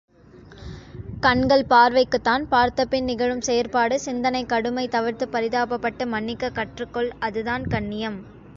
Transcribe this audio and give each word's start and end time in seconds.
கண்கள் 1.19 1.65
பார்வைக்குத்தான் 1.65 2.47
பார்த்தபின் 2.47 3.03
நிகழும் 3.03 3.41
செயற்பாடு 3.41 3.99
சிந்தனை 3.99 4.45
கடுமை 4.45 4.87
தவிர்த்துப் 4.87 5.33
பரிதாபப்படு 5.35 6.05
மன்னிக்கக் 6.07 6.55
கற்றுக் 6.55 6.93
கொள் 6.93 7.11
அதுதான் 7.19 7.67
கண்ணியம். 7.67 8.19